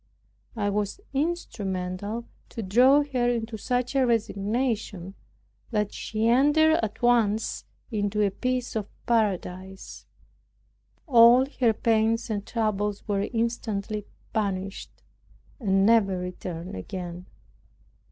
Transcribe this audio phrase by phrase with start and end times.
[0.55, 5.13] I was instrumental to draw her into such a resignation,
[5.69, 10.07] that she entered at once into a peace of paradise;
[11.05, 15.03] all her pains and troubles were instantly banished;
[15.59, 17.27] and never returned again.